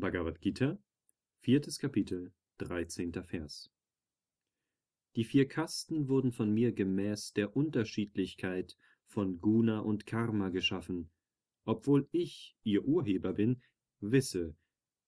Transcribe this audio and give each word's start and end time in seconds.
Bhagavad 0.00 0.40
Gita, 0.40 0.78
viertes 1.40 1.78
Kapitel, 1.78 2.32
dreizehnter 2.56 3.22
Vers. 3.22 3.70
Die 5.14 5.24
vier 5.24 5.46
Kasten 5.46 6.08
wurden 6.08 6.32
von 6.32 6.52
mir 6.52 6.72
gemäß 6.72 7.34
der 7.34 7.54
Unterschiedlichkeit 7.54 8.76
von 9.04 9.40
Guna 9.40 9.80
und 9.80 10.06
Karma 10.06 10.48
geschaffen. 10.48 11.10
Obwohl 11.64 12.08
ich 12.12 12.56
ihr 12.62 12.86
Urheber 12.86 13.34
bin, 13.34 13.60
wisse, 14.00 14.56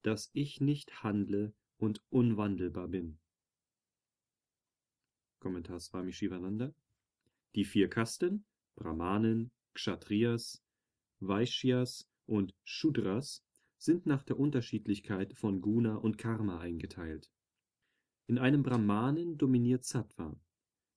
dass 0.02 0.30
ich 0.34 0.60
nicht 0.60 1.02
handle 1.02 1.54
und 1.78 2.02
unwandelbar 2.10 2.88
bin. 2.88 3.18
Kommentar 5.38 5.80
Swami 5.80 6.12
Shivananda. 6.12 6.74
Die 7.54 7.64
vier 7.64 7.88
Kasten, 7.88 8.44
Brahmanen, 8.76 9.52
Kshatriyas, 9.72 10.62
Vaishyas 11.20 12.08
und 12.26 12.54
Shudras, 12.64 13.42
sind 13.82 14.06
nach 14.06 14.22
der 14.22 14.38
Unterschiedlichkeit 14.38 15.36
von 15.36 15.60
Guna 15.60 15.96
und 15.96 16.16
Karma 16.16 16.60
eingeteilt. 16.60 17.32
In 18.28 18.38
einem 18.38 18.62
Brahmanen 18.62 19.38
dominiert 19.38 19.84
Sattva. 19.84 20.40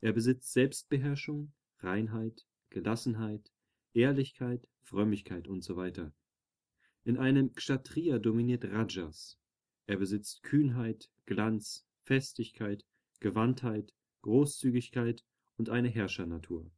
Er 0.01 0.13
besitzt 0.13 0.53
Selbstbeherrschung, 0.53 1.51
Reinheit, 1.79 2.45
Gelassenheit, 2.69 3.51
Ehrlichkeit, 3.93 4.67
Frömmigkeit 4.83 5.47
usw. 5.47 6.11
In 7.05 7.17
einem 7.17 7.53
Kshatriya 7.53 8.19
dominiert 8.19 8.65
Rajas. 8.65 9.39
Er 9.87 9.97
besitzt 9.97 10.43
Kühnheit, 10.43 11.09
Glanz, 11.25 11.87
Festigkeit, 12.03 12.85
Gewandtheit, 13.19 13.95
Großzügigkeit 14.21 15.23
und 15.57 15.69
eine 15.69 15.89
Herrschernatur. 15.89 16.71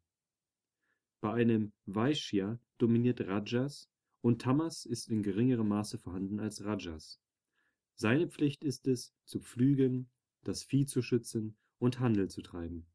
Bei 1.19 1.33
einem 1.33 1.73
Vaishya 1.85 2.59
dominiert 2.77 3.19
Rajas 3.21 3.89
und 4.21 4.41
Tamas 4.41 4.85
ist 4.85 5.09
in 5.09 5.23
geringerem 5.23 5.67
Maße 5.67 5.97
vorhanden 5.97 6.39
als 6.39 6.63
Rajas. 6.63 7.19
Seine 7.95 8.27
Pflicht 8.27 8.63
ist 8.63 8.87
es, 8.87 9.13
zu 9.25 9.39
pflügen, 9.39 10.09
das 10.43 10.63
Vieh 10.63 10.85
zu 10.85 11.01
schützen 11.01 11.57
und 11.79 11.99
Handel 11.99 12.29
zu 12.29 12.41
treiben. 12.41 12.85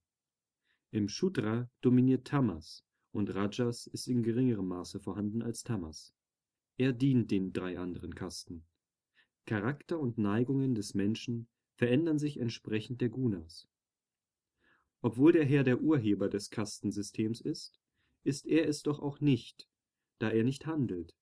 Im 0.91 1.09
Shudra 1.09 1.71
dominiert 1.81 2.27
Tamas 2.27 2.85
und 3.13 3.35
Rajas 3.35 3.87
ist 3.87 4.09
in 4.09 4.23
geringerem 4.23 4.69
Maße 4.69 5.01
vorhanden 5.01 5.43
als 5.43 5.63
Tamas. 5.63 6.15
Er 6.77 6.93
dient 6.93 7.31
den 7.31 7.53
drei 7.53 7.79
anderen 7.79 8.15
Kasten. 8.15 8.65
Charakter 9.45 9.99
und 9.99 10.19
Neigungen 10.19 10.75
des 10.75 10.95
Menschen 10.95 11.49
verändern 11.75 12.19
sich 12.19 12.39
entsprechend 12.39 13.01
der 13.01 13.09
Gunas. 13.09 13.69
Obwohl 15.01 15.33
der 15.33 15.45
Herr 15.45 15.65
der 15.65 15.81
Urheber 15.81 16.29
des 16.29 16.51
Kastensystems 16.51 17.41
ist, 17.41 17.81
ist 18.23 18.47
er 18.47 18.69
es 18.69 18.83
doch 18.83 19.01
auch 19.01 19.21
nicht, 19.21 19.69
da 20.23 20.31
er 20.31 20.45
nicht 20.45 20.67
handelt. 20.67 21.17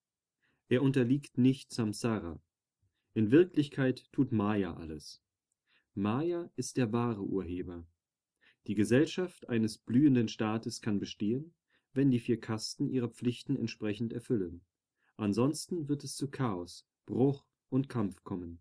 Er 0.68 0.82
unterliegt 0.82 1.38
nicht 1.38 1.72
Samsara. 1.72 2.42
In 3.14 3.30
Wirklichkeit 3.30 4.12
tut 4.12 4.30
Maya 4.30 4.74
alles. 4.74 5.22
Maya 5.94 6.50
ist 6.56 6.76
der 6.76 6.92
wahre 6.92 7.22
Urheber. 7.22 7.86
Die 8.66 8.74
Gesellschaft 8.74 9.48
eines 9.48 9.78
blühenden 9.78 10.28
Staates 10.28 10.82
kann 10.82 10.98
bestehen, 10.98 11.54
wenn 11.94 12.10
die 12.10 12.20
vier 12.20 12.38
Kasten 12.38 12.90
ihre 12.90 13.08
Pflichten 13.08 13.56
entsprechend 13.56 14.12
erfüllen. 14.12 14.60
Ansonsten 15.16 15.88
wird 15.88 16.04
es 16.04 16.14
zu 16.14 16.30
Chaos, 16.30 16.86
Bruch 17.06 17.46
und 17.70 17.88
Kampf 17.88 18.22
kommen. 18.22 18.60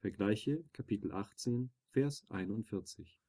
Vergleiche 0.00 0.64
Kapitel 0.72 1.12
18, 1.12 1.70
Vers 1.86 2.26
41 2.28 3.21